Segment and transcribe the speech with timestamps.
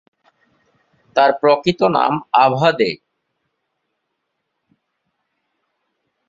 [1.15, 2.13] তার প্রকৃত নাম
[2.43, 2.91] আভা দে।